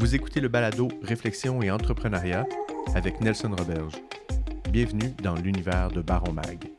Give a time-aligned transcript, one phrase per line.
[0.00, 2.46] Vous écoutez le balado Réflexion et entrepreneuriat
[2.94, 3.94] avec Nelson Roberge.
[4.70, 6.70] Bienvenue dans l'univers de Baron Mag.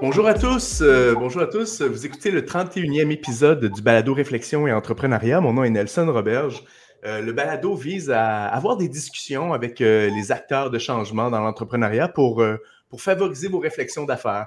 [0.00, 1.82] Bonjour à tous, euh, bonjour à tous.
[1.82, 5.40] Vous écoutez le 31e épisode du balado Réflexion et entrepreneuriat.
[5.40, 6.64] Mon nom est Nelson Roberge.
[7.04, 11.40] Euh, le balado vise à avoir des discussions avec euh, les acteurs de changement dans
[11.40, 12.44] l'entrepreneuriat pour,
[12.88, 14.46] pour favoriser vos réflexions d'affaires.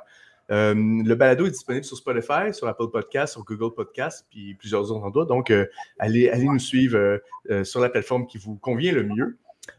[0.50, 5.04] le balado est disponible sur Spotify, sur Apple Podcasts, sur Google Podcasts, puis plusieurs autres
[5.04, 5.26] endroits.
[5.26, 5.52] Donc,
[6.00, 7.20] allez, nous suivre
[7.64, 9.38] sur la plateforme qui vous convient le mieux.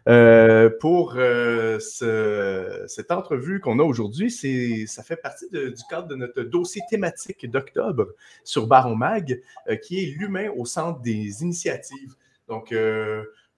[0.09, 6.43] Euh, pour euh, cette entrevue qu'on a aujourd'hui, ça fait partie du cadre de notre
[6.43, 8.09] dossier thématique d'octobre
[8.45, 12.15] sur Baron Mag, euh, qui est l'humain au centre des initiatives.
[12.49, 12.75] Donc,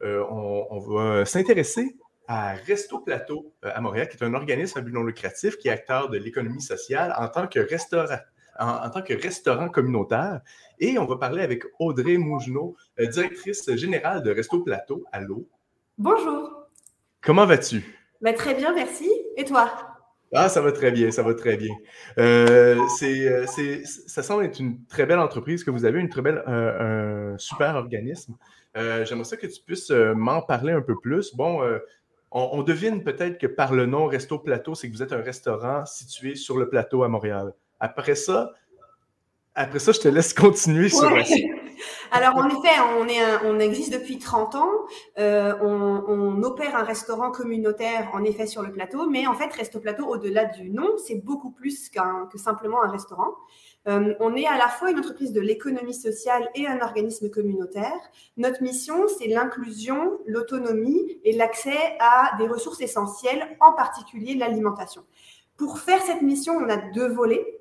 [0.00, 5.02] on, va s'intéresser à Resto Plateau à Montréal, qui est un organisme à but non
[5.02, 8.18] lucratif qui est acteur de l'économie sociale en tant que restaurant.
[8.60, 10.40] En, tant que restaurant communautaire.
[10.80, 15.04] Et on va parler avec Audrey Mougenot, directrice générale de Resto Plateau.
[15.12, 15.48] Allô?
[15.96, 16.66] Bonjour.
[17.20, 17.84] Comment vas-tu?
[18.20, 19.08] Bah, très bien, merci.
[19.36, 19.70] Et toi?
[20.34, 21.74] Ah, ça va très bien, ça va très bien.
[22.18, 23.46] Euh, euh,
[23.84, 27.38] ça semble être une très belle entreprise que vous avez, une très belle, euh, un
[27.38, 28.34] super organisme.
[28.74, 31.34] J'aimerais ça que tu puisses m'en parler un peu plus.
[31.34, 31.62] Bon,
[32.30, 35.22] on, on, devine peut-être que par le nom Resto Plateau, c'est que vous êtes un
[35.22, 37.54] restaurant situé sur le plateau à Montréal.
[37.80, 38.52] Après ça,
[39.56, 41.24] après ça, je te laisse continuer sur la
[42.10, 44.70] Alors, en effet, on, est on existe depuis 30 ans.
[45.18, 49.08] Euh, on, opère un restaurant communautaire, en effet, sur le plateau.
[49.08, 52.88] Mais en fait, Resto Plateau, au-delà du nom, c'est beaucoup plus qu'un, que simplement un
[52.88, 53.34] restaurant.
[53.88, 57.98] Euh, on est à la fois une entreprise de l'économie sociale et un organisme communautaire.
[58.36, 65.04] Notre mission, c'est l'inclusion, l'autonomie et l'accès à des ressources essentielles, en particulier l'alimentation.
[65.56, 67.57] Pour faire cette mission, on a deux volets.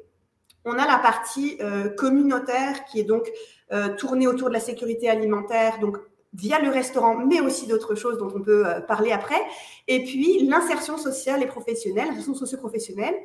[0.70, 3.32] On a la partie euh, communautaire qui est donc
[3.72, 5.98] euh, tournée autour de la sécurité alimentaire, donc
[6.34, 9.40] via le restaurant, mais aussi d'autres choses dont on peut euh, parler après.
[9.88, 13.16] Et puis l'insertion sociale et professionnelle, l'insertion socio-professionnelle,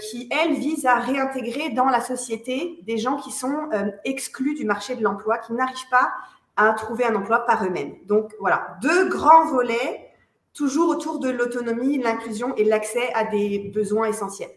[0.00, 3.68] qui, elle, vise à réintégrer dans la société des gens qui sont
[4.04, 6.10] exclus du marché de l'emploi, qui n'arrivent pas
[6.56, 7.94] à trouver un emploi par eux-mêmes.
[8.06, 10.10] Donc voilà, deux grands volets,
[10.54, 14.50] toujours autour de l'autonomie, l'inclusion et l'accès à des besoins essentiels.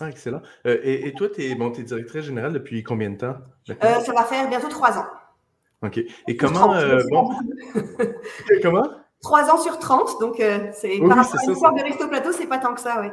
[0.00, 0.42] Ah, excellent.
[0.66, 3.36] Euh, et, toi, tu es, bon, directrice générale depuis combien de temps?
[3.70, 5.06] Euh, ça va faire bientôt trois ans.
[5.82, 6.00] OK.
[6.28, 6.74] Et comment.
[6.74, 7.30] Euh, bon...
[8.62, 8.88] comment?
[9.20, 10.42] Trois ans sur 30, donc
[10.72, 13.08] c'est par rapport à l'histoire de Resto Plateau, c'est pas tant que ça, oui.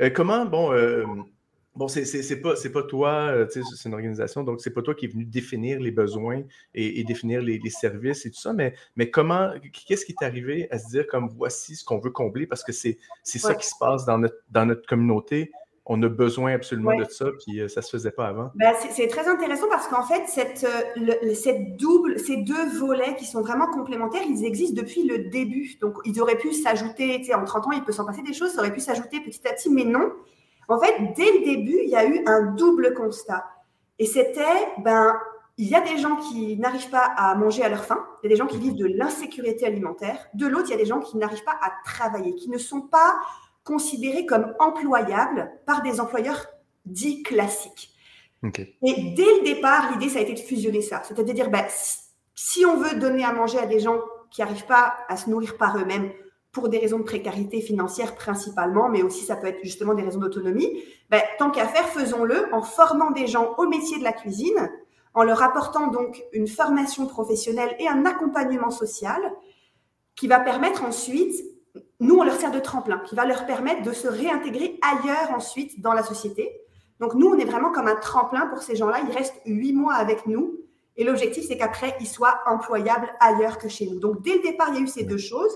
[0.14, 0.72] comment, bon,
[1.76, 5.08] Bon, c'est pas, pas toi, euh, c'est une organisation, donc c'est pas toi qui est
[5.08, 6.42] venu définir les besoins
[6.74, 9.50] et, définir les, services et tout ça, mais, mais comment,
[9.86, 12.72] qu'est-ce qui est arrivé à se dire comme voici ce qu'on veut combler parce que
[12.72, 15.52] c'est ça qui se passe dans notre, dans notre communauté.
[15.88, 18.50] On a besosoin absolument de ça, puis euh, ça se faisait pas avant?
[18.56, 23.24] Ben, c'est très intéressant parce qu'en fait, cette, euh, cette double, ces deux volets qui
[23.24, 25.76] sont vraiment complémentaires, ils existent depuis le début.
[25.80, 28.62] Donc, ils auraient pu s'ajouter, en 30 ans, il peut s'en passer des choses, ça
[28.62, 30.10] aurait pu s'ajouter petit à petit, mais non
[30.68, 33.44] en fait, dès le début, il y a eu un double constat.
[33.98, 34.42] Et c'était,
[34.78, 35.18] ben,
[35.58, 38.32] il y a des gens qui n'arrivent pas à manger à leur faim, il y
[38.32, 40.26] a des gens qui vivent de l'insécurité alimentaire.
[40.34, 42.82] De l'autre, il y a des gens qui n'arrivent pas à travailler, qui ne sont
[42.82, 43.16] pas
[43.64, 46.46] considérés comme employables par des employeurs
[46.84, 47.92] dits classiques.
[48.82, 51.02] Et dès le départ, l'idée, ça a été de fusionner ça.
[51.04, 51.64] C'est-à-dire, dire, ben,
[52.34, 53.98] si on veut donner à manger à des gens
[54.30, 56.12] qui n'arrivent pas à se nourrir par eux-mêmes,
[56.56, 60.20] pour des raisons de précarité financière principalement, mais aussi ça peut être justement des raisons
[60.20, 64.70] d'autonomie, ben, tant qu'à faire, faisons-le en formant des gens au métier de la cuisine,
[65.12, 69.20] en leur apportant donc une formation professionnelle et un accompagnement social
[70.14, 71.34] qui va permettre ensuite,
[72.00, 75.82] nous on leur sert de tremplin, qui va leur permettre de se réintégrer ailleurs ensuite
[75.82, 76.58] dans la société.
[77.00, 79.00] Donc nous, on est vraiment comme un tremplin pour ces gens-là.
[79.06, 80.58] Ils restent huit mois avec nous.
[80.96, 84.00] Et l'objectif, c'est qu'après, ils soient employables ailleurs que chez nous.
[84.00, 85.54] Donc dès le départ, il y a eu ces deux choses.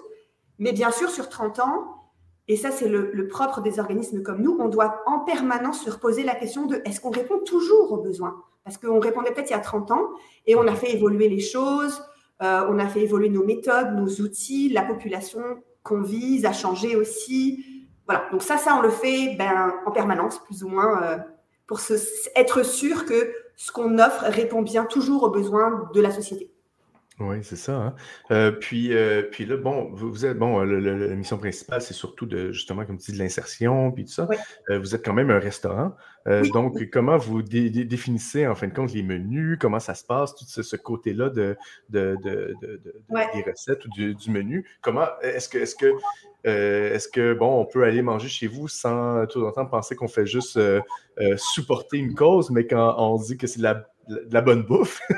[0.61, 1.97] Mais bien sûr, sur 30 ans,
[2.47, 6.23] et ça c'est le, propre des organismes comme nous, on doit en permanence se reposer
[6.23, 8.43] la question de est-ce qu'on répond toujours aux besoins?
[8.63, 10.11] Parce qu'on répondait peut-être il y a 30 ans
[10.47, 12.03] et on a fait évoluer les choses,
[12.43, 15.41] euh, on a fait évoluer nos méthodes, nos outils, la population
[15.83, 17.65] qu'on vise a changé aussi.
[18.07, 21.19] Voilà, donc ça, ça on le fait ben, en permanence, plus ou moins, euh,
[21.67, 21.81] pour
[22.37, 26.51] être sûr que ce qu'on offre répond bien toujours aux besoins de la société.
[27.21, 27.75] Oui, c'est ça.
[27.75, 27.95] Hein.
[28.31, 32.51] Euh, puis, euh, puis là, bon, vous, êtes bon, la mission principale, c'est surtout de
[32.51, 34.27] justement, comme tu dis, de l'insertion, puis tout ça.
[34.71, 35.95] Euh, vous êtes quand même un restaurant.
[36.53, 40.45] Donc, comment vous définissez en fin de compte les menus, comment ça se passe, tout
[40.47, 41.57] ce, côté-là de,
[41.91, 44.67] de, des recettes ou du, menu?
[44.81, 45.93] Comment est-ce que est-ce que
[46.45, 50.09] est-ce que bon, on peut aller manger chez vous sans tout le temps penser qu'on
[50.09, 50.59] fait juste
[51.37, 53.91] supporter une cause, mais quand on dit que c'est de la,
[54.41, 55.01] bonne bouffe?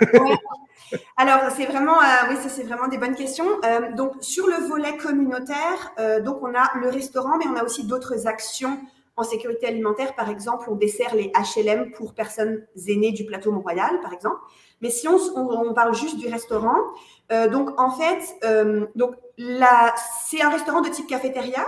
[1.17, 3.47] Alors, c'est vraiment, euh, oui, ça c'est vraiment des bonnes questions.
[3.65, 7.65] Euh, donc, sur le volet communautaire, euh, donc on a le restaurant, mais on a
[7.65, 8.79] aussi d'autres actions
[9.17, 10.15] en sécurité alimentaire.
[10.15, 14.37] Par exemple, on dessert les HLM pour personnes aînées du plateau Mont-Royal, par exemple.
[14.81, 16.79] Mais si on, on, parle juste du restaurant,
[17.53, 18.21] donc en fait,
[18.97, 19.15] donc
[20.27, 21.65] c'est un restaurant de type cafétéria.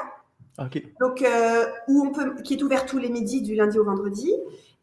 [1.01, 1.25] Donc,
[1.87, 4.33] où on peut, qui est ouvert tous les midis du lundi au vendredi.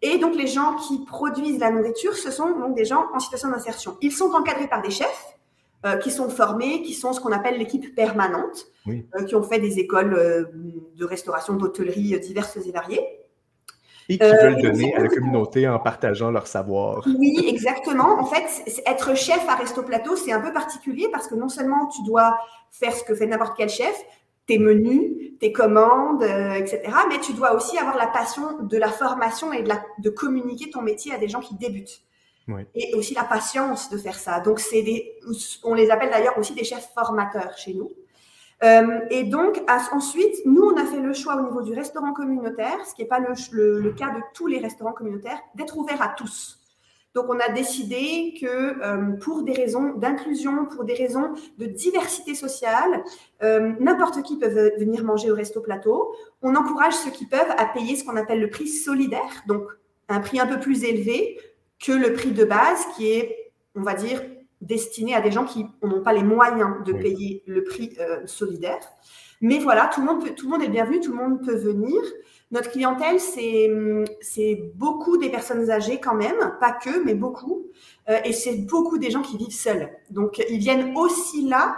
[0.02, 3.50] Et donc, les gens qui produisent la nourriture, ce sont donc des gens en situation
[3.50, 3.98] d'insertion.
[4.02, 5.38] Ils sont encadrés par des chefs
[5.86, 9.60] euh, qui sont formés, qui sont ce qu'on appelle l'équipe permanente, euh, qui ont fait
[9.60, 10.46] des écoles euh,
[10.96, 13.06] de restauration, d'hôtellerie diverses et variées.
[14.10, 17.08] Et qui veulent donner à la communauté en partageant leur savoir.
[17.18, 18.20] Oui, exactement.
[18.20, 21.88] En fait, être chef à Resto Plateau, c'est un peu particulier parce que non seulement
[21.88, 22.38] tu dois
[22.72, 23.96] faire ce que fait n'importe quel chef,
[24.52, 26.82] tes menus, tes commandes, euh, etc.
[27.10, 30.70] Mais tu dois aussi avoir la passion de la formation et de, la, de communiquer
[30.70, 32.02] ton métier à des gens qui débutent.
[32.76, 34.42] Et aussi la patience de faire ça.
[34.42, 35.18] Donc, c'est des,
[35.64, 37.94] on les appelle d'ailleurs aussi des chefs formateurs chez nous.
[38.62, 39.62] Euh, et donc,
[39.94, 43.08] ensuite, nous, on a fait le choix au niveau du restaurant communautaire, ce qui n'est
[43.08, 46.61] pas le, le, cas de tous les restaurants communautaires, d'être ouvert à tous.
[47.14, 52.36] Donc, on a décidé que euh, pour des raisons d'inclusion, pour des raisons de diversité
[52.36, 53.04] sociale,
[53.44, 56.16] euh, n'importe qui peut venir manger au resto plateau.
[56.42, 59.64] On encourage ceux qui peuvent à payer ce qu'on appelle le prix solidaire, donc
[60.08, 61.38] un prix un peu plus élevé
[61.80, 64.22] que le prix de base, qui est, on va dire,
[64.62, 68.80] destiné à des gens qui n'ont pas les moyens de payer le prix euh, solidaire.
[69.42, 72.00] Mais voilà, tout le, monde tout le monde est bienvenu, tout le monde peut venir.
[72.52, 77.68] Notre clientèle, c'est beaucoup des personnes âgées quand même, pas que, mais beaucoup.
[78.10, 79.90] Euh, et c'est beaucoup des gens qui vivent seuls.
[80.10, 81.78] Donc, ils viennent aussi là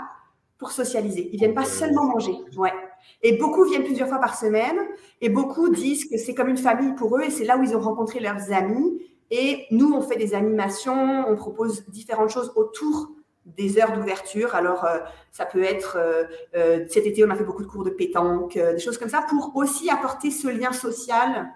[0.58, 1.30] pour socialiser.
[1.32, 2.34] Ils viennent pas seulement manger.
[2.58, 2.74] Ouais.
[3.22, 4.78] Et beaucoup viennent plusieurs fois par semaine.
[5.22, 7.22] Et beaucoup disent que c'est comme une famille pour eux.
[7.22, 9.00] Et c'est là où ils ont rencontré leurs amis.
[9.30, 13.12] Et nous, on fait des animations, on propose différentes choses autour
[13.46, 14.56] des heures d'ouverture.
[14.56, 15.00] Alors, euh,
[15.32, 16.24] ça peut être, euh,
[16.56, 19.26] euh, cet été, on a fait beaucoup de cours de pétanque, des choses comme ça,
[19.30, 21.50] pour aussi apporter ce lien social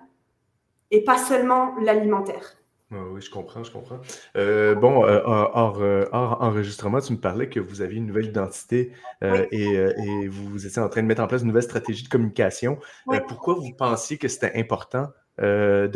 [0.92, 2.56] et pas seulement l'alimentaire.
[2.92, 4.00] oui, je comprends, je comprends.
[4.36, 5.82] bon, hors,
[6.42, 11.02] enregistrement, tu me parlais que vous aviez une nouvelle identité et, vous étiez en train
[11.02, 12.80] de mettre en place une nouvelle stratégie de communication.
[13.28, 15.08] pourquoi vous pensiez que c'était important
[15.40, 15.88] euh,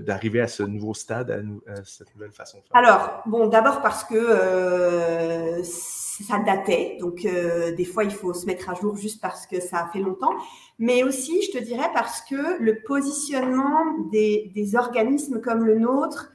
[0.00, 2.58] d'arriver à ce nouveau stade, à, cette nouvelle façon?
[2.72, 8.46] Alors, bon, d'abord parce que euh, ça datait, donc euh, des fois il faut se
[8.46, 10.34] mettre à jour juste parce que ça a fait longtemps,
[10.80, 16.32] mais aussi, je te dirais, parce que le positionnement des, des organismes comme le nôtre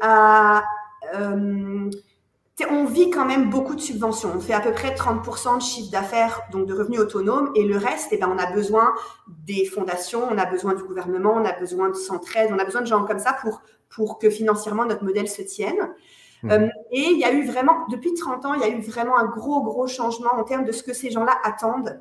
[0.00, 0.64] a
[2.70, 4.30] on vit quand même beaucoup de subventions.
[4.34, 7.76] On fait à peu près 30% de chiffre d'affaires, donc de revenus autonomes, et le
[7.76, 8.94] reste, eh ben, on a besoin
[9.44, 12.82] des fondations, on a besoin du gouvernement, on a besoin de Centraide, on a besoin
[12.82, 15.90] de gens comme ça pour, pour que financièrement notre modèle se tienne.
[16.42, 16.50] Mmh.
[16.50, 19.18] Euh, et il y a eu vraiment, depuis 30 ans, il y a eu vraiment
[19.18, 22.00] un gros, gros changement en termes de ce que ces gens-là attendent.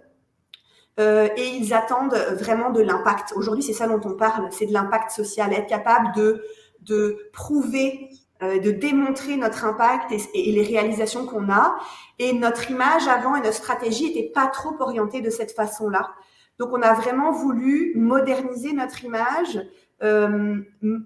[1.00, 3.34] Euh, et ils attendent vraiment de l'impact.
[3.36, 6.44] Aujourd'hui, c'est ça dont on parle, c'est de l'impact social, être capable de,
[6.82, 8.12] de prouver
[8.60, 11.76] de démontrer notre impact et, les réalisations qu'on a.
[12.20, 16.12] Et notre image avant et notre stratégie n'était pas trop orientée de cette façon-là.
[16.60, 19.60] Donc, on a vraiment voulu moderniser notre image.
[20.04, 20.58] Euh,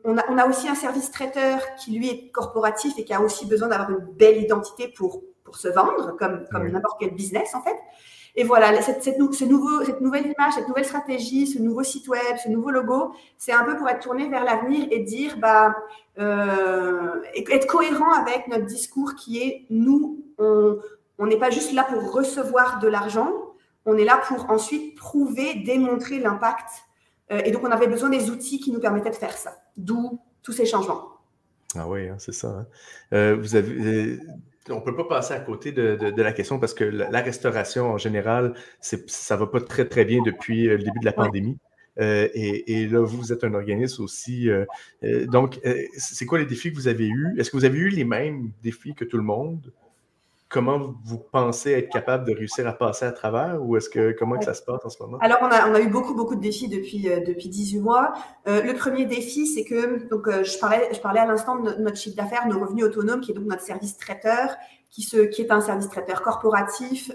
[0.03, 3.21] on, a, on, a, aussi un service traiteur qui, lui, est corporatif et qui a
[3.21, 7.55] aussi besoin d'avoir une belle identité pour, pour se vendre, comme, comme n'importe quel business,
[7.55, 7.77] en fait.
[8.39, 12.07] Et voilà, cette, cette, ce nouveau, cette nouvelle image, cette nouvelle stratégie, ce nouveau site
[12.07, 15.75] web, ce nouveau logo, c'est un peu pour être tourné vers l'avenir et dire, bah,
[16.19, 22.13] euh, être cohérent avec notre discours qui est, nous, on n'est pas juste là pour
[22.13, 23.31] recevoir de l'argent,
[23.87, 26.69] on est là pour ensuite prouver, démontrer l'impact.
[27.31, 29.57] Euh, et donc, on avait besoin des outils qui nous permettaient de faire ça.
[29.77, 31.03] D'où tous ces changements.
[31.75, 32.49] Ah oui, hein, c'est ça.
[32.49, 32.67] Hein.
[33.13, 34.19] Euh, vous avez,
[34.69, 37.97] on ne peut pas passer à côté de, la question parce que la, restauration en
[37.97, 41.57] général, ça ne va pas très très bien depuis le début de la pandémie.
[41.99, 44.49] Euh, et, là, vous, êtes un organisme aussi.
[44.49, 44.65] Euh,
[45.27, 45.59] donc,
[45.97, 47.35] c'est quoi les défis que vous avez eus?
[47.37, 49.71] Est-ce que vous avez eu les mêmes défis que tout le monde?
[50.49, 54.37] comment vous pensez être capable de réussir à passer à travers ou est-ce que comment
[54.37, 55.17] que ça se passe en ce moment?
[55.19, 58.13] Alors, on a, eu beaucoup, beaucoup de défis depuis, euh, depuis 18 mois.
[58.47, 61.73] Euh, le premier défi, c'est que, donc, euh, je, parlais, je parlais à l'instant de
[61.81, 64.55] notre chiffre d'affaires, nos revenus autonomes, qui est donc notre service traiteur,
[64.89, 67.11] qui, se, qui est un service traiteur corporatif,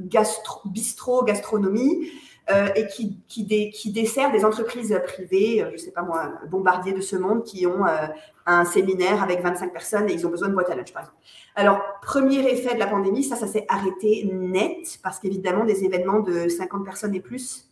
[0.00, 2.08] gastro, bistrot, gastronomie.
[2.50, 6.32] Euh, et qui, qui, qui, dessert des entreprises privées, euh, je ne sais pas moi,
[6.50, 8.08] bombardiers de ce monde, qui ont euh,
[8.46, 11.18] un séminaire avec 25 personnes et ils ont besoin de boîte à lunch, par exemple.
[11.54, 16.18] Alors, premier effet de la pandémie, ça, ça s'est arrêté net, parce qu'évidemment, des événements
[16.18, 17.68] de 50 personnes et plus,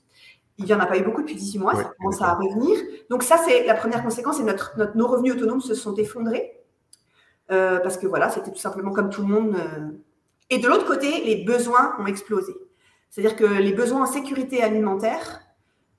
[0.56, 2.78] il n'y en a pas eu beaucoup depuis 18 mois, ça commence à revenir.
[3.08, 6.52] Donc ça, c'est la première conséquence, et notre, notre, nos revenus autonomes se sont effondrés,
[7.48, 9.56] parce que voilà, c'était tout simplement comme tout le monde.
[10.48, 12.54] Et de l'autre côté, les besoins ont explosé.
[13.10, 15.40] C'est-à-dire que les besoins en sécurité alimentaire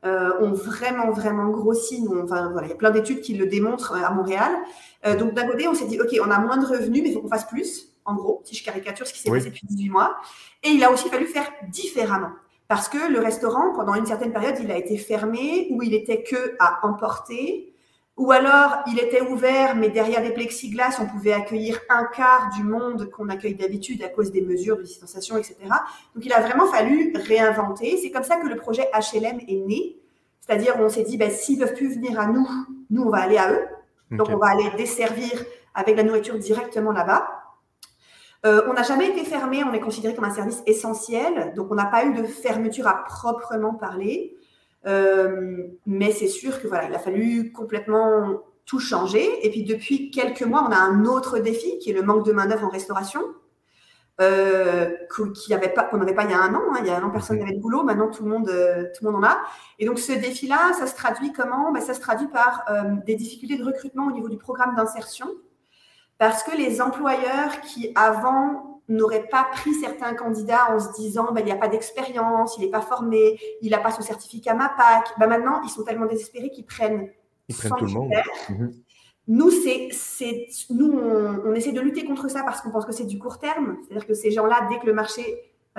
[0.04, 2.04] euh, ont vraiment, vraiment grossi.
[2.24, 4.52] enfin, voilà, il y a plein d'études qui le démontrent euh, à Montréal.
[5.06, 7.14] Euh, donc, d'un côté, on s'est dit, OK, on a moins de revenus, mais il
[7.14, 9.90] faut qu'on fasse plus, en gros, si je caricature ce qui s'est passé depuis 18
[9.90, 10.18] mois.
[10.64, 12.32] Et il a aussi fallu faire différemment.
[12.68, 16.24] Parce que le restaurant, pendant une certaine période, il a été fermé, ou il était
[16.24, 17.71] que à emporter,
[18.18, 22.64] ou alors, il était ouvert, mais derrière des plexiglas, on pouvait accueillir un quart du
[22.64, 25.56] monde qu'on accueille d'habitude à cause des mesures de distanciation, etc.
[26.14, 27.98] Donc, il a vraiment fallu réinventer.
[27.98, 29.98] C'est comme ça que le projet HLM est né.
[30.42, 32.48] C'est-à-dire, on s'est dit, ben, s'ils ne peuvent plus venir à nous,
[32.90, 33.66] nous, on va aller à eux.
[34.12, 35.32] Donc, on va aller desservir
[35.74, 37.28] avec la nourriture directement là-bas.
[38.46, 41.76] Euh, on n'a jamais été fermé, on est considéré comme un service essentiel, donc on
[41.76, 44.36] n'a pas eu de fermeture à proprement parler.
[44.88, 49.46] Euh, mais c'est sûr que voilà, il a fallu complètement tout changer.
[49.46, 52.32] Et puis depuis quelques mois, on a un autre défi qui est le manque de
[52.32, 53.22] main d'œuvre en restauration.
[54.20, 55.90] Euh, qu'on n'avait pas,
[56.24, 56.62] il y a un an.
[56.72, 56.78] Hein.
[56.82, 57.84] Il y a un an, personne n'avait de boulot.
[57.84, 59.42] Maintenant, tout le monde, euh, tout le monde en a.
[59.80, 61.72] Et donc, ce défi-là, ça se traduit comment?
[61.72, 65.28] Ben, Ça se traduit par euh, des difficultés de recrutement au niveau du programme d'insertion.
[66.20, 71.42] Parce que les employeurs qui, avant, n'aurait pas pris certains candidats en se disant ben,
[71.42, 75.14] il n'y a pas d'expérience, il n'est pas formé, il n'a pas son certificat MAPAC.
[75.20, 77.10] Ben, maintenant, ils sont tellement désespérés qu'ils prennent.
[77.48, 78.12] Ils prennent tout le monde.
[78.50, 78.74] Mhm.
[79.28, 83.06] Nous, c'est, c'est, nous on, essaie de lutter contre ça parce qu'on pense que c'est
[83.06, 83.78] du court terme.
[83.84, 85.24] C'est-à-dire que ces gens-là, dès que le marché,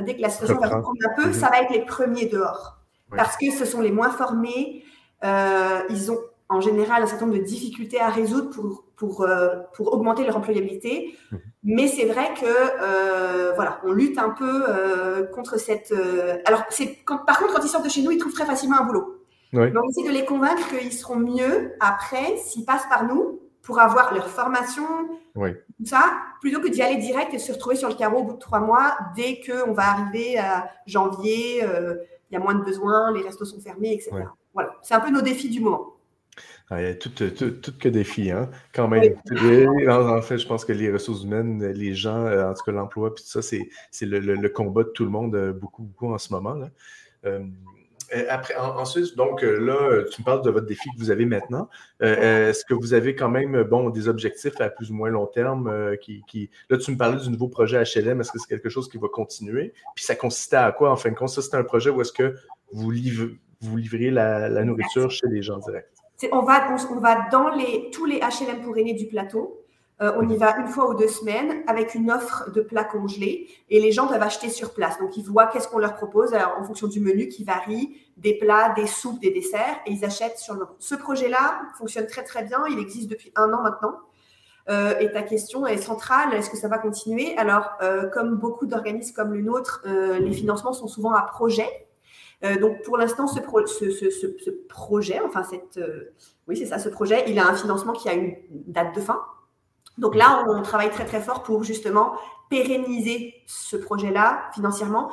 [0.01, 1.35] dès que la situation va reprendre un peu, mhm.
[1.35, 2.79] ça va être les premiers dehors.
[3.15, 4.85] Parce que ce sont les moins formés.
[5.23, 6.19] Euh, ils ont
[6.53, 10.37] en général un certain nombre de difficultés à résoudre pour, pour, euh, pour augmenter leur
[10.37, 11.17] employabilité.
[11.31, 11.41] Mhm.
[11.65, 15.95] Mais c'est vrai que euh, voilà, on lutte un peu euh, contre cette.
[16.45, 18.85] alors, c'est par contre, quand ils sortent de chez nous, ils trouvent très facilement un
[18.85, 19.19] boulot.
[19.53, 23.79] Donc, on essaie de les convaincre qu'ils seront mieux après s'ils passent par nous pour
[23.79, 24.83] avoir leur formation,
[25.35, 26.05] tout ça,
[26.41, 28.61] plutôt que d'y aller direct et se retrouver sur le carreau au bout de trois
[28.61, 33.45] mois dès qu'on va arriver à janvier, il y a moins de besoins, les restos
[33.45, 34.11] sont fermés, etc.
[34.55, 35.97] Voilà, c'est un peu nos défis du moment.
[36.73, 37.11] Ah, a tout,
[37.79, 39.15] que des filles, hein, quand même.
[39.91, 43.15] En, fait, je pense que les ressources humaines, les gens, euh, en tout cas l'emploi,
[43.15, 46.33] puis tout ça, c'est le, combat de tout le monde euh, beaucoup, beaucoup en ce
[46.33, 46.55] moment.
[46.55, 46.71] Là.
[47.27, 47.45] Euh,
[48.31, 51.69] après, ensuite, donc là, tu me parles de votre défi que vous avez maintenant.
[52.01, 55.97] Est-ce que vous avez quand même bon, des objectifs à plus ou moins long terme
[55.99, 58.21] qui, Là, tu me parlais du nouveau projet HLM.
[58.21, 59.73] Est-ce que c'est quelque chose qui va continuer?
[59.95, 61.31] Puis ça consistait à quoi, en fin de compte?
[61.31, 62.35] Ça, c'est un projet où est-ce que
[62.71, 66.02] vous, livrez, vous livrez la, la nourriture chez les gens directs?
[66.31, 66.61] On va,
[67.31, 67.51] dans
[67.91, 69.63] tous les HLM pour aînés du plateau.
[70.03, 73.49] Euh, on y va une fois ou deux semaines avec une offre de plats congelés
[73.71, 74.99] et les gens peuvent acheter sur place.
[74.99, 78.71] Donc, ils voient qu'est-ce qu'on leur propose en fonction du menu qui varie, des plats,
[78.75, 80.67] des soupes, des desserts et ils achètent sur le.
[80.81, 82.65] Ce projet-là fonctionne très, très bien.
[82.69, 83.95] Il existe depuis un an maintenant.
[84.69, 87.37] Euh, et ta question est centrale, est-ce que ça va continuer?
[87.37, 91.69] Alors, euh, comme beaucoup d'organismes comme le nôtre, les financements sont souvent à projet.
[92.45, 93.39] Euh, donc pour l'instant, ce,
[94.69, 96.13] projet, enfin cette, euh,
[96.49, 99.21] oui c'est ça, ce projet, il a un financement qui a une date de fin.
[99.99, 102.15] Donc là, on travaille très très fort pour justement
[102.51, 105.11] pérenniser ce projet-là financièrement.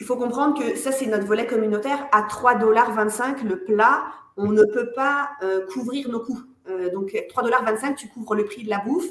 [0.00, 2.06] Il faut comprendre que ça, c'est notre volet communautaire.
[2.12, 2.90] À 3,25 dollars
[3.44, 4.04] le plat,
[4.36, 6.42] on ne peut pas euh, couvrir nos coûts.
[6.92, 9.08] donc 3,25 dollars, tu couvres le prix de la bouffe,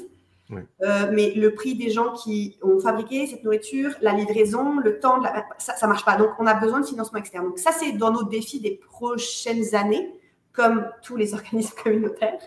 [0.52, 5.22] euh, mais le prix des gens qui ont fabriqué cette nourriture, la livraison, le temps,
[5.58, 6.16] ça ne marche pas.
[6.16, 7.46] Donc, on a besoin de financement externe.
[7.46, 10.12] Donc, ça, c'est dans nos défis des prochaines années,
[10.52, 12.38] comme tous les organismes communautaires.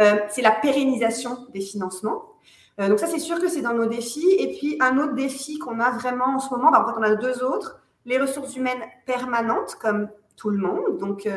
[0.00, 2.24] Euh, c'est la pérennisation des financements.
[2.80, 4.36] Euh, donc, ça, c'est sûr que c'est dans nos défis.
[4.38, 7.02] Et puis, un autre défi qu'on a vraiment en ce moment, bah, en fait, on
[7.02, 7.80] a deux autres.
[8.06, 10.96] Les ressources humaines permanentes, comme tout le monde.
[10.98, 11.28] Donc,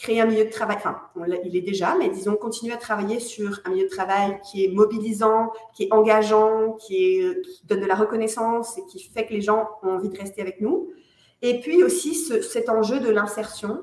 [0.00, 0.98] créer un milieu de travail, enfin,
[1.44, 4.68] il est déjà, mais disons, continuer à travailler sur un milieu de travail qui est
[4.68, 9.42] mobilisant, qui est engageant, qui, qui donne de la reconnaissance et qui fait que les
[9.42, 10.88] gens ont envie de rester avec nous.
[11.42, 13.82] Et puis aussi cet enjeu de l'insertion,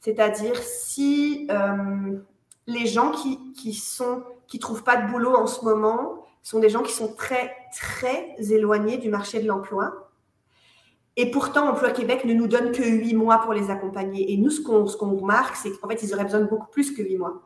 [0.00, 2.18] c'est-à-dire si euh,
[2.66, 6.70] les gens qui, qui sont qui trouvent pas de boulot en ce moment, sont des
[6.70, 10.07] gens qui sont très, très éloignés du marché de l'emploi.
[11.20, 14.32] Et pourtant, Emploi Québec ne nous donne que huit mois pour les accompagner.
[14.32, 17.02] Et nous, ce qu'on remarque, c'est qu'en fait, ils auraient besoin de beaucoup plus que
[17.02, 17.42] huit mois.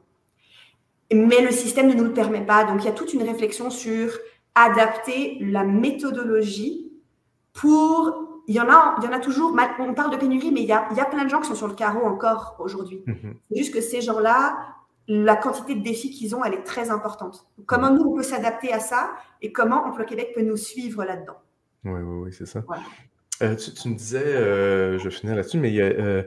[1.10, 2.64] Mais le système ne nous le permet pas.
[2.64, 4.12] Donc, il y a toute une réflexion sur
[4.54, 6.92] adapter la méthodologie
[7.54, 9.56] pour il y en a, il y en a toujours.
[9.78, 11.48] On parle de pénurie, mais il y a, il y a plein de gens qui
[11.48, 13.02] sont sur le carreau encore aujourd'hui.
[13.06, 13.36] Mhm.
[13.50, 14.58] C'est juste que ces gens-là,
[15.08, 17.46] la quantité de défis qu'ils ont, elle est très importante.
[17.64, 21.38] Comment nous, on peut s'adapter à ça et comment Emploi Québec peut nous suivre là-dedans.
[21.84, 22.62] Oui, oui, oui, c'est ça.
[23.42, 26.22] Euh, tu, me disais, euh, je finis là-dessus, mais euh,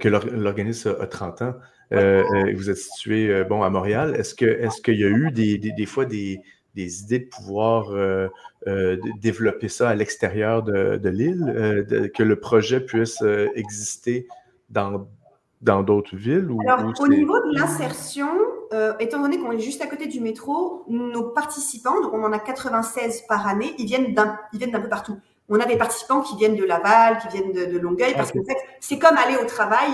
[0.00, 1.54] que l'organisme a 30 ans.
[1.90, 4.14] vous êtes situé bon, à Montréal.
[4.16, 6.40] Est-ce qu'il est y a eu des, des fois des,
[6.76, 8.28] des idées de pouvoir euh,
[8.68, 13.22] euh, développer ça à l'extérieur de, l'île, euh, que le projet puisse
[13.54, 14.28] exister
[14.70, 15.08] dans
[15.62, 18.28] dans d'autres villes ou, Alors, au niveau de l'insertion,
[19.00, 22.38] étant donné qu'on est juste à côté du métro, nos participants, donc on en a
[22.38, 25.18] 96 par année, ils viennent d'un, ils viennent d'un peu partout.
[25.48, 28.56] On a des participants qui viennent de Laval, qui viennent de, Longueuil, parce qu'en fait,
[28.80, 29.92] c'est comme aller au travail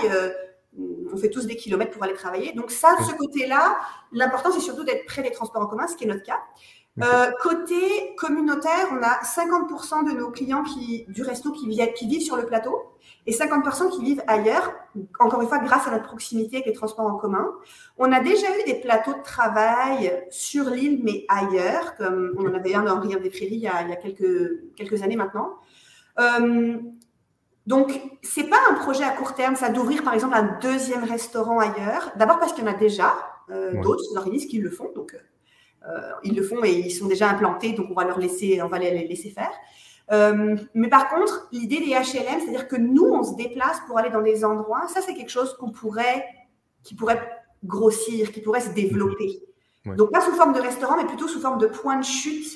[1.13, 2.53] on fait tous des kilomètres pour aller travailler.
[2.53, 3.77] Donc ça, ce côté-là,
[4.11, 6.39] l'important, c'est surtout d'être près des transports en commun, ce qui est notre cas.
[7.01, 12.07] Euh, côté communautaire, on a 50% de nos clients qui, du resto qui vivent, qui
[12.07, 12.93] vivent sur le plateau
[13.25, 14.71] et 50% qui vivent ailleurs,
[15.19, 17.51] encore une fois grâce à notre proximité avec les transports en commun.
[17.97, 22.53] On a déjà eu des plateaux de travail sur l'île, mais ailleurs, comme on en
[22.53, 25.15] avait un dans Rivière des Prairies il y a, il y a quelques, quelques années
[25.15, 25.55] maintenant.
[26.19, 26.77] Euh,
[27.65, 31.59] donc, c'est pas un projet à court terme, ça d'ouvrir par exemple un deuxième restaurant
[31.59, 32.11] ailleurs.
[32.17, 33.13] D'abord parce qu'il y en a déjà
[33.49, 35.17] euh, d'autres organismes qui le font, donc euh,
[36.23, 38.79] ils le font et ils sont déjà implantés, donc on va leur laisser, on va
[38.79, 39.51] les laisser faire.
[40.11, 44.09] Euh, mais par contre, l'idée des HLM, c'est-à-dire que nous, on se déplace pour aller
[44.09, 46.25] dans des endroits, ça c'est quelque chose qu'on pourrait,
[46.83, 47.21] qui pourrait
[47.63, 49.41] grossir, qui pourrait se développer.
[49.85, 52.47] Donc pas sous forme de restaurant, mais plutôt sous forme de point de chute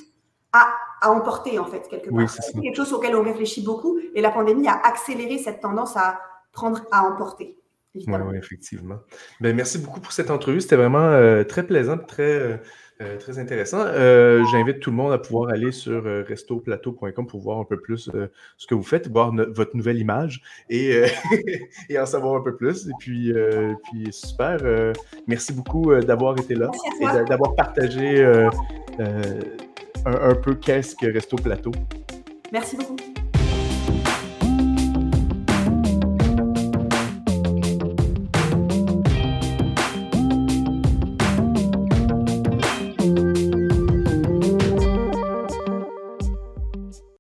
[0.54, 2.30] à, à emporter en fait quelque part.
[2.30, 6.22] c'est quelque chose auquel on réfléchit beaucoup et la pandémie a accéléré cette tendance à
[6.54, 7.58] prendre à emporter.
[7.96, 9.00] Oui, ouais, effectivement.
[9.42, 10.62] Ben, merci beaucoup pour cette entrevue.
[10.62, 12.58] C'était vraiment euh, très plaisant, très, euh,
[13.02, 13.86] euh, très intéressant.
[14.52, 18.10] J'invite tout le monde à pouvoir aller sur restoplateau.com pour voir un peu plus
[18.58, 21.04] ce que vous faites, voir votre nouvelle image et,
[21.90, 22.88] et, en savoir un peu plus.
[22.88, 23.34] Et puis,
[23.84, 24.58] puis super.
[25.28, 28.24] merci beaucoup d'avoir été là et d'avoir partagé
[30.06, 31.72] un, peu qu'est-ce que Resto Plateau.
[32.52, 33.07] Merci beaucoup.